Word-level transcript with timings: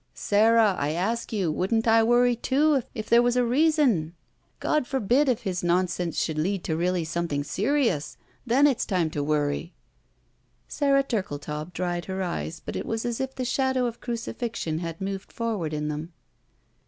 "Sara, 0.15 0.75
I 0.79 0.93
adc 0.93 1.31
you, 1.31 1.51
wouldn't 1.51 1.87
I 1.87 2.01
worry, 2.01 2.35
too, 2.35 2.81
if 2.95 3.07
there 3.07 3.21
was 3.21 3.35
a 3.37 3.45
reason? 3.45 4.15
God 4.59 4.87
forbid 4.87 5.29
if 5.29 5.43
his 5.43 5.63
nonsense 5.63 6.17
should 6.19 6.39
lead 6.39 6.63
to 6.63 6.75
really 6.75 7.05
something 7.05 7.43
serious, 7.43 8.17
then 8.43 8.65
it's 8.65 8.87
time 8.87 9.11
to 9.11 9.23
worry." 9.23 9.75
Sara 10.67 11.03
Turkletaub 11.03 11.71
dried 11.73 12.05
her 12.05 12.23
eyes, 12.23 12.59
but 12.65 12.75
it 12.75 12.87
was 12.87 13.05
as 13.05 13.21
if 13.21 13.35
the 13.35 13.45
shadow 13.45 13.85
of 13.85 14.01
crucifixion 14.01 14.79
had 14.79 14.99
moved 15.01 15.31
forward 15.31 15.71
in 15.71 15.87
them. 15.87 16.13